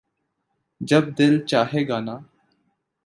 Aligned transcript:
جب 0.81 1.03
دل 1.17 1.33
چاھے 1.49 1.81
گانا 1.87 2.15